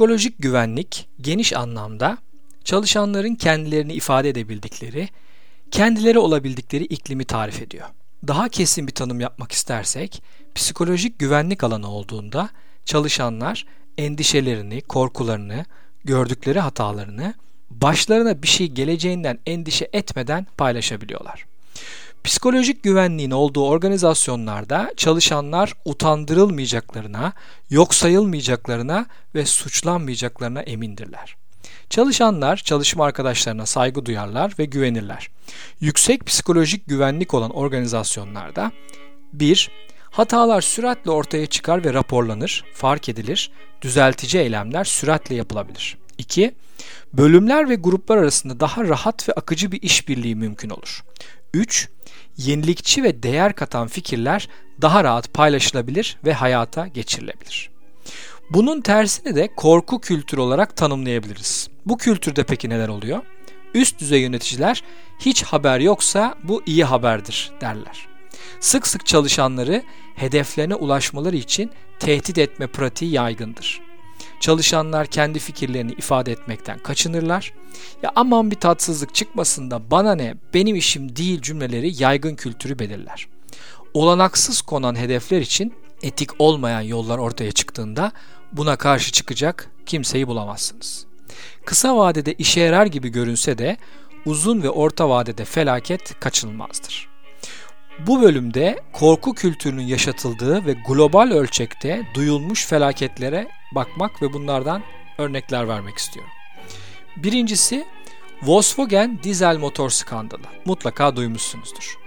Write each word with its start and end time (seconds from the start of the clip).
Psikolojik 0.00 0.38
güvenlik 0.38 1.08
geniş 1.20 1.52
anlamda 1.52 2.18
çalışanların 2.64 3.34
kendilerini 3.34 3.92
ifade 3.92 4.28
edebildikleri, 4.28 5.08
kendileri 5.70 6.18
olabildikleri 6.18 6.84
iklimi 6.84 7.24
tarif 7.24 7.62
ediyor. 7.62 7.86
Daha 8.26 8.48
kesin 8.48 8.86
bir 8.86 8.92
tanım 8.92 9.20
yapmak 9.20 9.52
istersek, 9.52 10.22
psikolojik 10.54 11.18
güvenlik 11.18 11.64
alanı 11.64 11.90
olduğunda 11.90 12.50
çalışanlar 12.84 13.66
endişelerini, 13.98 14.80
korkularını, 14.80 15.64
gördükleri 16.04 16.60
hatalarını 16.60 17.34
başlarına 17.70 18.42
bir 18.42 18.48
şey 18.48 18.66
geleceğinden 18.66 19.38
endişe 19.46 19.88
etmeden 19.92 20.46
paylaşabiliyorlar. 20.56 21.49
Psikolojik 22.24 22.82
güvenliğin 22.82 23.30
olduğu 23.30 23.66
organizasyonlarda 23.66 24.92
çalışanlar 24.96 25.72
utandırılmayacaklarına, 25.84 27.32
yok 27.70 27.94
sayılmayacaklarına 27.94 29.06
ve 29.34 29.46
suçlanmayacaklarına 29.46 30.60
emindirler. 30.60 31.36
Çalışanlar 31.90 32.56
çalışma 32.56 33.04
arkadaşlarına 33.04 33.66
saygı 33.66 34.06
duyarlar 34.06 34.54
ve 34.58 34.64
güvenirler. 34.64 35.30
Yüksek 35.80 36.26
psikolojik 36.26 36.86
güvenlik 36.86 37.34
olan 37.34 37.50
organizasyonlarda 37.50 38.72
1. 39.32 39.70
Hatalar 40.10 40.60
süratle 40.60 41.10
ortaya 41.10 41.46
çıkar 41.46 41.84
ve 41.84 41.94
raporlanır, 41.94 42.64
fark 42.74 43.08
edilir, 43.08 43.50
düzeltici 43.82 44.42
eylemler 44.42 44.84
süratle 44.84 45.34
yapılabilir. 45.34 45.96
2. 46.18 46.54
Bölümler 47.12 47.68
ve 47.68 47.74
gruplar 47.74 48.16
arasında 48.16 48.60
daha 48.60 48.84
rahat 48.84 49.28
ve 49.28 49.32
akıcı 49.32 49.72
bir 49.72 49.82
işbirliği 49.82 50.36
mümkün 50.36 50.70
olur. 50.70 51.04
3. 51.54 51.88
Yenilikçi 52.40 53.02
ve 53.02 53.22
değer 53.22 53.52
katan 53.52 53.88
fikirler 53.88 54.48
daha 54.80 55.04
rahat 55.04 55.34
paylaşılabilir 55.34 56.18
ve 56.24 56.32
hayata 56.32 56.86
geçirilebilir. 56.86 57.70
Bunun 58.50 58.80
tersini 58.80 59.36
de 59.36 59.48
korku 59.56 60.00
kültürü 60.00 60.40
olarak 60.40 60.76
tanımlayabiliriz. 60.76 61.68
Bu 61.86 61.98
kültürde 61.98 62.44
peki 62.44 62.68
neler 62.68 62.88
oluyor? 62.88 63.22
Üst 63.74 64.00
düzey 64.00 64.20
yöneticiler 64.20 64.82
hiç 65.18 65.42
haber 65.42 65.80
yoksa 65.80 66.34
bu 66.42 66.62
iyi 66.66 66.84
haberdir 66.84 67.52
derler. 67.60 68.08
Sık 68.60 68.86
sık 68.86 69.06
çalışanları 69.06 69.82
hedeflerine 70.14 70.74
ulaşmaları 70.74 71.36
için 71.36 71.70
tehdit 71.98 72.38
etme 72.38 72.66
pratiği 72.66 73.12
yaygındır. 73.12 73.80
Çalışanlar 74.40 75.06
kendi 75.06 75.38
fikirlerini 75.38 75.92
ifade 75.92 76.32
etmekten 76.32 76.78
kaçınırlar. 76.78 77.52
Ya 78.02 78.12
aman 78.16 78.50
bir 78.50 78.56
tatsızlık 78.56 79.14
çıkmasın 79.14 79.70
da 79.70 79.90
bana 79.90 80.14
ne 80.14 80.34
benim 80.54 80.76
işim 80.76 81.16
değil 81.16 81.42
cümleleri 81.42 82.02
yaygın 82.02 82.34
kültürü 82.34 82.78
belirler. 82.78 83.26
Olanaksız 83.94 84.62
konan 84.62 84.94
hedefler 84.94 85.40
için 85.40 85.74
etik 86.02 86.30
olmayan 86.38 86.80
yollar 86.80 87.18
ortaya 87.18 87.52
çıktığında 87.52 88.12
buna 88.52 88.76
karşı 88.76 89.12
çıkacak 89.12 89.70
kimseyi 89.86 90.28
bulamazsınız. 90.28 91.06
Kısa 91.64 91.96
vadede 91.96 92.32
işe 92.32 92.60
yarar 92.60 92.86
gibi 92.86 93.08
görünse 93.08 93.58
de 93.58 93.76
uzun 94.26 94.62
ve 94.62 94.70
orta 94.70 95.08
vadede 95.08 95.44
felaket 95.44 96.20
kaçınılmazdır. 96.20 97.08
Bu 98.06 98.22
bölümde 98.22 98.80
korku 98.92 99.34
kültürünün 99.34 99.82
yaşatıldığı 99.82 100.66
ve 100.66 100.76
global 100.88 101.30
ölçekte 101.30 102.02
duyulmuş 102.14 102.66
felaketlere 102.66 103.48
bakmak 103.72 104.22
ve 104.22 104.32
bunlardan 104.32 104.82
örnekler 105.18 105.68
vermek 105.68 105.98
istiyorum. 105.98 106.32
Birincisi 107.16 107.86
Volkswagen 108.42 109.18
dizel 109.22 109.56
motor 109.56 109.90
skandalı. 109.90 110.46
Mutlaka 110.64 111.16
duymuşsunuzdur. 111.16 111.98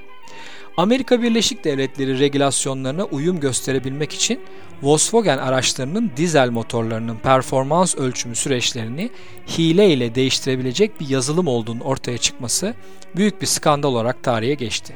Amerika 0.78 1.22
Birleşik 1.22 1.64
Devletleri 1.64 2.20
regülasyonlarına 2.20 3.04
uyum 3.04 3.40
gösterebilmek 3.40 4.14
için 4.14 4.40
Volkswagen 4.84 5.38
araçlarının 5.38 6.12
dizel 6.18 6.50
motorlarının 6.50 7.16
performans 7.18 7.96
ölçümü 7.96 8.36
süreçlerini 8.36 9.10
hile 9.58 9.90
ile 9.90 10.16
değiştirebilecek 10.16 11.00
bir 11.00 11.10
yazılım 11.10 11.48
olduğunun 11.48 11.80
ortaya 11.80 12.18
çıkması 12.18 12.76
büyük 13.16 13.42
bir 13.42 13.48
skandal 13.48 13.90
olarak 13.90 14.24
tarihe 14.24 14.54
geçti. 14.54 14.96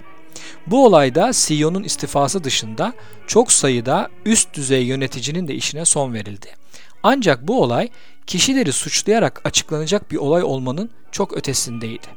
Bu 0.67 0.85
olayda 0.85 1.31
CEO'nun 1.33 1.83
istifası 1.83 2.43
dışında 2.43 2.93
çok 3.27 3.51
sayıda 3.51 4.09
üst 4.25 4.53
düzey 4.53 4.83
yöneticinin 4.83 5.47
de 5.47 5.55
işine 5.55 5.85
son 5.85 6.13
verildi. 6.13 6.55
Ancak 7.03 7.47
bu 7.47 7.61
olay 7.61 7.89
kişileri 8.27 8.71
suçlayarak 8.71 9.41
açıklanacak 9.43 10.11
bir 10.11 10.17
olay 10.17 10.43
olmanın 10.43 10.89
çok 11.11 11.37
ötesindeydi. 11.37 12.07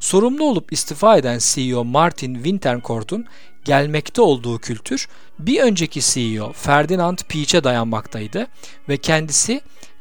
Sorumlu 0.00 0.44
olup 0.44 0.72
istifa 0.72 1.16
eden 1.16 1.38
CEO 1.42 1.84
Martin 1.84 2.34
Winterkort'un 2.34 3.26
gelmekte 3.64 4.22
olduğu 4.22 4.58
kültür 4.58 5.08
bir 5.38 5.60
önceki 5.60 6.00
CEO 6.00 6.52
Ferdinand 6.52 7.18
Piech'e 7.28 7.64
dayanmaktaydı 7.64 8.46
ve 8.88 8.96
kendisi 8.96 9.60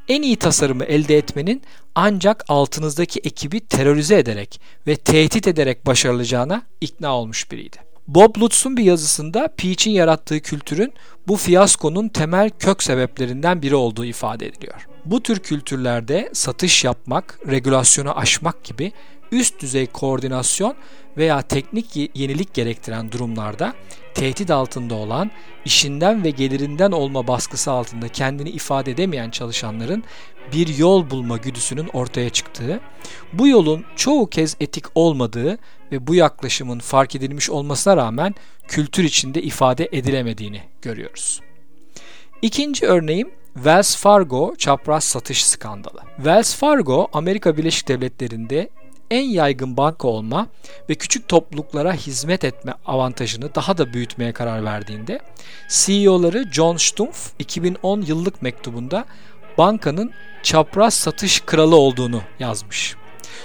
en 0.09 0.22
iyi 0.22 0.36
tasarımı 0.36 0.84
elde 0.84 1.18
etmenin 1.18 1.62
ancak 1.96 2.46
altınızdaki 2.47 3.20
ekibi 3.20 3.59
terörize 3.59 4.18
ederek 4.18 4.62
ve 4.88 4.96
tehdit 4.96 5.47
ederek 5.47 5.86
başarılacağına 5.86 6.62
ikna 6.81 7.16
olmuş 7.16 7.52
biriydi. 7.52 7.78
Bob 8.08 8.42
Lutz'un 8.42 8.78
bir 8.78 8.84
yazısında 8.84 9.50
Peach'in 9.58 9.92
yarattığı 9.92 10.40
kültürün 10.40 10.94
bu 11.28 11.36
fiyaskonun 11.36 12.08
temel 12.08 12.50
kök 12.59 12.84
sebeplerinden 12.84 13.62
biri 13.62 13.75
olduğu 13.75 14.06
ifade 14.06 14.47
ediliyor. 14.47 14.88
Bu 15.06 15.24
tür 15.24 15.40
kültürlerde 15.40 16.30
satış 16.34 16.84
yapmak, 16.84 17.40
regülasyonu 17.47 18.18
aşmak 18.18 18.64
gibi 18.64 18.91
üst 19.31 19.62
düzey 19.62 19.88
koordinasyon 19.88 20.75
veya 21.17 21.41
teknik 21.41 21.95
yenilik 22.16 22.53
gerektiren 22.53 23.12
durumlarda 23.12 23.73
tehdit 24.13 24.51
altında 24.51 24.95
olan, 24.95 25.31
işinden 25.66 26.23
ve 26.23 26.29
gelirinden 26.29 26.91
olma 26.91 27.28
baskısı 27.28 27.72
altında 27.72 28.07
kendini 28.07 28.50
ifade 28.50 28.91
edemeyen 28.91 29.29
çalışanların 29.29 30.03
bir 30.53 30.78
yol 30.78 31.09
bulma 31.09 31.38
güdüsünün 31.38 31.88
ortaya 31.94 32.29
çıktığı, 32.29 32.79
bu 33.34 33.47
yolun 33.47 33.85
çoğu 33.95 34.29
kez 34.29 34.56
etik 34.59 34.85
olmadığı 34.95 35.57
ve 35.91 36.07
bu 36.07 36.16
yaklaşımın 36.16 36.79
fark 36.79 37.16
edilmiş 37.16 37.50
olmasına 37.50 37.97
rağmen 37.97 38.35
kültür 38.67 39.03
içinde 39.03 39.41
ifade 39.41 39.90
edilemediğini 39.91 40.61
görüyoruz. 40.81 41.41
İkinci 42.41 42.85
örneğim 42.85 43.31
Wells 43.53 43.96
Fargo 43.96 44.56
çapraz 44.56 45.03
satış 45.03 45.46
skandalı. 45.46 46.01
Wells 46.16 46.56
Fargo 46.56 47.07
Amerika 47.13 47.57
Birleşik 47.57 47.88
Devletleri'nde 47.88 48.69
en 49.12 49.24
yaygın 49.24 49.78
banka 49.78 50.08
olma 50.08 50.47
ve 50.90 50.96
küçük 50.96 51.28
topluluklara 51.28 51.94
hizmet 51.94 52.44
etme 52.44 52.74
avantajını 52.86 53.56
daha 53.56 53.78
da 53.78 53.94
büyütmeye 53.94 54.34
karar 54.34 54.66
verdiğinde 54.66 55.20
CEO'ları 55.70 56.52
John 56.52 56.78
Stumpf 56.78 57.30
2010 57.40 58.02
yıllık 58.02 58.42
mektubunda 58.42 59.06
bankanın 59.58 60.12
çapraz 60.44 60.94
satış 60.94 61.40
kralı 61.40 61.75
olduğunu 61.75 62.22
yazmış. 62.40 62.96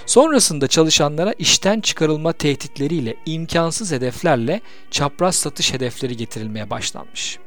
Sonrasında 0.05 0.67
çalışanlara 0.67 1.33
işten 1.33 1.81
çıkarılma 1.81 2.33
tehditleriyle 2.33 3.15
imkansız 3.25 3.91
hedeflerle 3.91 4.61
çapraz 4.91 5.35
satış 5.35 5.73
hedefleri 5.73 6.17
getirilmeye 6.17 6.69
başlanmış. 6.69 7.39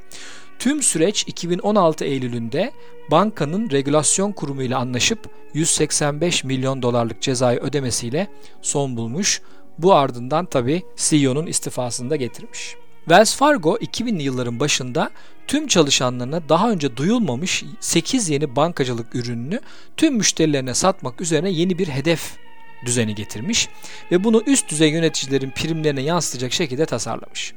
Tüm 0.58 0.82
süreç 0.82 1.24
2016 1.26 2.04
Eylül'ünde 2.04 2.72
bankanın 3.10 3.70
regülasyon 3.70 4.32
kurumu 4.32 4.62
ile 4.62 4.76
anlaşıp 4.76 5.19
185 5.54 6.44
milyon 6.44 6.82
dolarlık 6.82 7.22
cezayı 7.22 7.58
ödemesiyle 7.58 8.28
son 8.62 8.96
bulmuş. 8.96 9.42
Bu 9.78 9.94
ardından 9.94 10.46
tabi 10.46 10.82
CEO'nun 10.96 11.46
istifasını 11.46 12.10
da 12.10 12.16
getirmiş. 12.16 12.76
Wells 12.98 13.36
Fargo 13.36 13.76
2000'li 13.76 14.22
yılların 14.22 14.60
başında 14.60 15.10
tüm 15.46 15.66
çalışanlarına 15.66 16.48
daha 16.48 16.70
önce 16.70 16.96
duyulmamış 16.96 17.64
8 17.80 18.28
yeni 18.28 18.56
bankacılık 18.56 19.14
ürününü 19.14 19.60
tüm 19.96 20.14
müşterilerine 20.14 20.75
satmak 20.75 21.20
üzerine 21.20 21.50
yeni 21.50 21.78
bir 21.78 21.88
hedef 21.88 22.38
düzeni 22.87 23.15
getirmiş 23.15 23.69
ve 24.11 24.25
bunu 24.25 24.43
üst 24.47 24.71
düzey 24.71 24.91
yöneticilerin 24.91 25.50
primlerine 25.50 26.03
yansıtacak 26.03 26.53
şekilde 26.53 26.87
tasarlamış. 26.87 27.55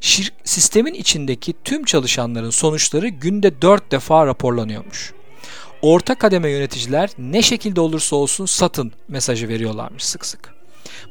Şir 0.00 0.32
sistemin 0.44 0.94
içindeki 0.94 1.54
tüm 1.64 1.84
çalışanların 1.84 2.50
sonuçları 2.50 3.08
günde 3.08 3.62
4 3.62 3.92
defa 3.92 4.26
raporlanıyormuş. 4.26 5.12
Orta 5.82 6.14
kademe 6.14 6.50
yöneticiler 6.50 7.10
ne 7.18 7.42
şekilde 7.42 7.80
olursa 7.80 8.16
olsun 8.16 8.46
satın 8.46 8.92
mesajı 9.08 9.48
veriyorlarmış 9.48 10.04
sık 10.04 10.26
sık. 10.26 10.54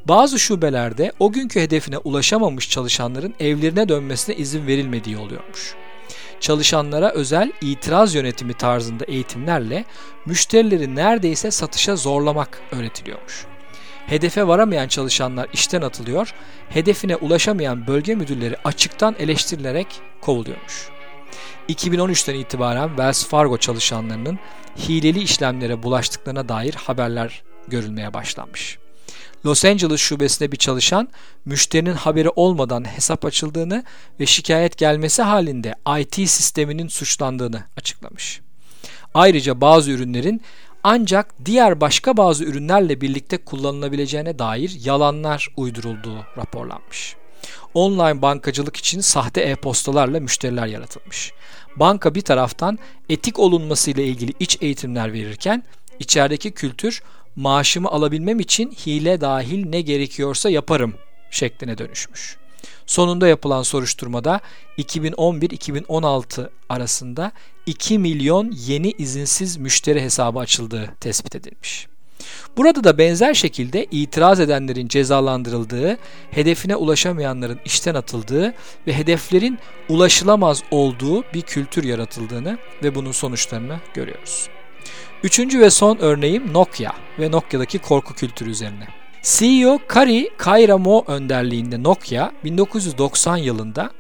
Bazı 0.06 0.40
şubelerde 0.40 1.12
o 1.20 1.31
günkü 1.31 1.62
hedefine 1.62 1.98
ulaşamamış 1.98 2.70
çalışanların 2.70 3.34
evlerine 3.40 3.90
dönmesine 3.90 4.36
izin 4.36 4.68
verilmediği 4.68 5.18
oluyormuş. 5.18 5.76
Çalışanlara 6.40 7.12
özel 7.12 7.52
itiraz 7.62 8.16
yönetimi 8.16 8.54
tarzında 8.54 9.06
eğitimlerle 9.06 9.86
müşterileri 10.26 10.96
neredeyse 10.96 11.52
satışa 11.52 11.96
zorlamak 11.96 12.62
öğretiliyormuş. 12.72 13.46
Hedefe 14.07 14.48
varamayan 14.48 14.88
çalışanlar 14.88 15.48
işten 15.54 15.81
atılıyor, 15.81 16.33
hedefine 16.69 17.15
ulaşamayan 17.15 17.88
bölge 17.88 18.15
müdürleri 18.15 18.56
açıktan 18.63 19.15
eleştirilerek 19.19 19.88
kovuluyormuş. 20.21 20.89
2013'ten 21.69 22.36
itibaren 22.36 22.88
Wells 22.88 23.25
Fargo 23.25 23.57
çalışanlarının 23.57 24.39
hileli 24.77 25.19
işlemlere 25.19 25.83
bulaştıklarına 25.83 26.50
dair 26.50 26.74
haberler 26.74 27.44
görülmeye 27.68 28.13
başlanmış. 28.13 28.77
Los 29.45 29.65
Angeles 29.65 30.00
şubesinde 30.00 30.51
bir 30.51 30.57
çalışan 30.57 31.09
müşterinin 31.45 31.94
haberi 31.94 32.30
olmadan 32.30 32.83
hesap 32.95 33.25
açıldığını 33.25 33.83
ve 34.19 34.25
şikayet 34.25 34.77
gelmesi 34.77 35.21
halinde 35.21 35.75
IT 36.00 36.15
sisteminin 36.15 36.88
suçlandığını 36.88 37.63
açıklamış. 37.77 38.42
Ayrıca 39.13 39.62
bazı 39.62 39.92
ürünlerin 39.92 40.42
ancak 40.89 41.45
diğer 41.45 41.81
başka 41.81 42.18
bazı 42.18 42.44
ürünlerle 42.44 43.01
birlikte 43.01 43.38
kullanılabileceğine 43.38 44.39
dair 44.39 44.78
yalanlar 44.84 45.48
uydurulduğu 45.57 46.25
raporlanmış. 46.38 47.16
Online 47.74 48.22
bankacılık 48.22 48.78
için 48.78 49.01
sahte 49.01 49.42
e-postalarla 49.42 50.19
müşteriler 50.19 50.68
yaratılmış. 50.68 51.34
Banka 51.75 52.16
bir 52.16 52.22
taraftan 52.22 52.80
etik 53.10 53.39
olunması 53.39 53.92
ile 53.92 54.06
ilgili 54.06 54.34
iç 54.39 54.57
eğitimler 54.62 55.13
verirken 55.13 55.63
içerideki 56.00 56.51
kültür 56.51 57.04
maaşımı 57.36 57.90
alabilmem 57.90 58.40
için 58.40 58.72
hile 58.72 59.22
dahil 59.22 59.66
ne 59.66 59.81
gerekiyorsa 59.81 60.50
yaparım 60.50 60.94
şekline 61.31 61.78
dönüşmüş. 61.78 62.38
Sonunda 62.88 63.28
yapılan 63.28 63.63
soruşturmada 63.63 64.39
2011-2016 64.78 66.50
arasında 66.69 67.31
2 67.66 68.00
milyon 68.00 68.51
yeni 68.51 68.92
izinsiz 68.92 69.57
müşteri 69.57 70.01
hesabı 70.01 70.39
açıldığı 70.39 70.89
tespit 71.00 71.36
edilmiş. 71.36 71.88
Burada 72.57 72.84
da 72.84 72.98
benzer 72.98 73.34
şekilde 73.34 73.86
itiraz 73.92 74.39
edenlerin 74.39 74.88
cezalandırıldığı, 74.88 75.98
hedefine 76.31 76.75
ulaşamayanların 76.75 77.60
işten 77.66 77.95
atıldığı 77.95 78.54
ve 78.88 78.94
hedeflerin 78.94 79.60
ulaşılamaz 79.90 80.63
olduğu 80.72 81.24
bir 81.33 81.42
kültür 81.42 81.83
yaratıldığını 81.83 82.57
ve 82.83 82.95
bunun 82.95 83.12
sonuçlarını 83.12 83.80
görüyoruz. 83.94 84.50
Üçüncü 85.24 85.60
ve 85.60 85.69
son 85.69 85.98
örneğim 85.98 86.54
Nokia 86.54 86.92
ve 87.19 87.31
Nokia'daki 87.31 87.80
korku 87.80 88.13
kültürü 88.13 88.50
üzerine. 88.50 88.88
CEO 89.36 89.80
Kari 89.88 90.30
Kairamo 90.38 91.04
önderliğinde 91.08 91.84
Nokia 91.84 92.32
1990 92.44 93.38
yılında 93.38 93.92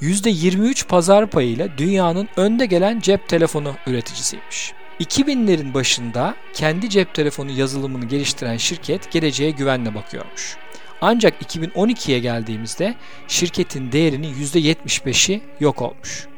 %23 0.00 0.86
pazar 0.86 1.30
payıyla 1.30 1.78
dünyanın 1.78 2.28
önde 2.36 2.66
gelen 2.66 3.00
cep 3.00 3.28
telefonu 3.28 3.74
üreticisiymiş. 3.86 4.72
2000'lerin 5.00 5.74
başında 5.74 6.34
kendi 6.54 6.90
cep 6.90 7.14
telefonu 7.14 7.50
yazılımını 7.50 8.04
geliştiren 8.04 8.56
şirket 8.56 9.12
geleceğe 9.12 9.50
güvenle 9.50 9.94
bakıyormuş. 9.94 10.56
Ancak 11.00 11.42
2012'ye 11.42 12.18
geldiğimizde 12.18 12.94
şirketin 13.28 13.92
değerinin 13.92 14.34
%75'i 14.34 15.40
yok 15.60 15.82
olmuş. 15.82 16.28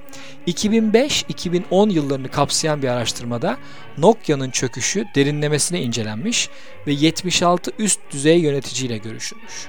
2005-2010 0.47 1.93
yıllarını 1.93 2.31
kapsayan 2.31 2.83
bir 2.83 2.89
araştırmada 2.89 3.57
Nokia'nın 3.99 4.51
çöküşü 4.51 5.07
derinlemesine 5.15 5.83
incelenmiş 5.83 6.49
ve 6.87 6.93
76 6.93 7.71
üst 7.79 8.01
düzey 8.11 8.39
yöneticiyle 8.39 8.99
görüşülmüş. 8.99 9.69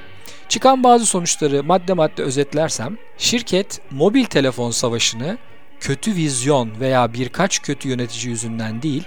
Çıkan 0.50 0.84
bazı 0.84 1.06
sonuçları 1.06 1.64
madde 1.64 1.94
madde 1.94 2.24
özetlersem, 2.24 2.98
şirket 3.18 3.82
mobil 3.92 4.26
telefon 4.26 4.72
savaşını 4.72 5.38
kötü 5.80 6.16
vizyon 6.16 6.80
veya 6.80 7.14
birkaç 7.14 7.62
kötü 7.62 7.90
yönetici 7.90 8.30
yüzünden 8.30 8.82
değil, 8.82 9.04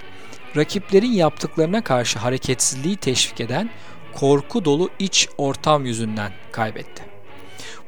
rakiplerin 0.55 1.11
yaptıklarına 1.11 1.83
karşı 1.83 2.19
hareketsizliği 2.19 2.97
teşvik 2.97 3.41
eden 3.41 3.69
korku 4.13 4.65
dolu 4.65 4.89
iç 4.99 5.29
ortam 5.37 5.85
yüzünden 5.85 6.31
kaybetti. 6.51 7.14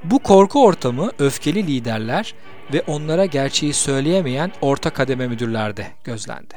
Bu 0.04 0.20
korku 0.20 0.64
ortamı 0.64 1.12
öfkeli 1.20 1.68
liderler 1.68 2.36
ve 2.74 2.84
onlara 2.88 3.26
gerçeği 3.26 3.74
söyleyemeyen 3.74 4.52
orta 4.62 4.90
kademe 4.90 5.28
müdürlerde 5.28 5.88
gözlendi. 6.04 6.56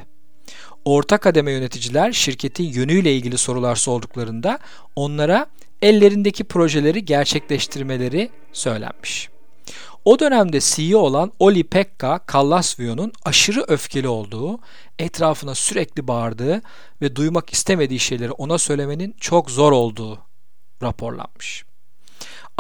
Orta 0.85 1.19
kademe 1.19 1.53
yöneticiler 1.53 2.13
şirketin 2.13 2.65
yönüyle 2.65 3.15
ilgili 3.15 3.39
sorular 3.39 3.77
sorduklarında 3.77 4.59
onlara 4.97 5.47
ellerindeki 5.83 6.45
projeleri 6.45 7.05
gerçekleştirmeleri 7.05 8.31
söylenmiş. 8.53 9.29
O 10.05 10.19
dönemde 10.19 10.61
CEO 10.61 10.99
olan 10.99 11.33
Oli 11.39 11.65
Pekka 11.65 12.19
Kallasvio'nun 12.19 13.13
aşırı 13.25 13.65
öfkeli 13.69 14.09
olduğu, 14.09 14.59
etrafına 14.99 15.55
sürekli 15.55 16.09
bağırdığı 16.09 16.63
ve 17.03 17.17
duymak 17.17 17.53
istemediği 17.53 17.99
şeyleri 17.99 18.31
ona 18.33 18.59
söylemenin 18.59 19.15
çok 19.21 19.51
zor 19.51 19.73
olduğu 19.73 20.19
raporlanmış. 20.83 21.70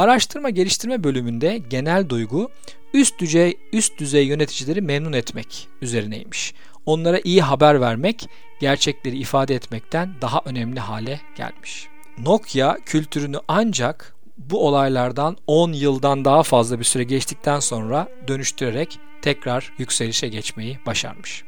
Araştırma 0.00 0.50
geliştirme 0.50 1.04
bölümünde 1.04 1.58
genel 1.58 2.08
duygu 2.08 2.50
üst 2.94 3.18
düzey 3.18 3.58
üst 3.72 3.98
düzey 3.98 4.26
yöneticileri 4.26 4.80
memnun 4.80 5.12
etmek 5.12 5.68
üzerineymiş. 5.82 6.54
Onlara 6.86 7.20
iyi 7.24 7.42
haber 7.42 7.80
vermek, 7.80 8.28
gerçekleri 8.60 9.18
ifade 9.18 9.54
etmekten 9.54 10.14
daha 10.20 10.42
önemli 10.44 10.80
hale 10.80 11.20
gelmiş. 11.36 11.88
Nokia 12.18 12.76
kültürünü 12.86 13.36
ancak 13.48 14.14
bu 14.38 14.66
olaylardan 14.66 15.36
10 15.46 15.72
yıldan 15.72 16.24
daha 16.24 16.42
fazla 16.42 16.78
bir 16.78 16.84
süre 16.84 17.04
geçtikten 17.04 17.60
sonra 17.60 18.08
dönüştürerek 18.28 18.98
tekrar 19.22 19.72
yükselişe 19.78 20.28
geçmeyi 20.28 20.78
başarmış. 20.86 21.44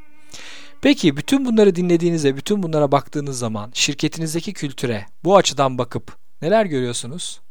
Peki 0.83 1.17
bütün 1.17 1.45
bunları 1.45 1.77
dinlediğinizde, 1.77 2.37
bütün 2.37 2.63
bunlara 2.63 2.93
baktığınız 2.93 3.39
zaman 3.39 3.71
şirketinizdeki 3.75 4.53
kültüre 4.53 5.07
bu 5.25 5.37
açıdan 5.37 5.79
bakıp 5.79 6.17
neler 6.43 6.67
görüyorsunuz? 6.67 7.43